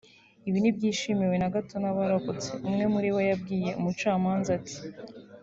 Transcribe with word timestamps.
Ibi 0.47 0.57
ntibyishimiwe 0.61 1.35
na 1.39 1.49
gato 1.55 1.75
n’abarokotse; 1.79 2.49
umwe 2.67 2.85
muri 2.93 3.07
bo 3.13 3.19
yabwiye 3.29 3.69
ubucamanza 3.79 4.49
ati 4.59 4.77